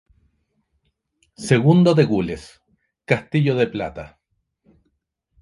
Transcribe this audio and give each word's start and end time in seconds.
Segundo 1.49 1.93
de 1.93 2.05
gules, 2.11 2.43
castillo 3.11 3.53
de 3.61 3.67
plata. 3.67 4.05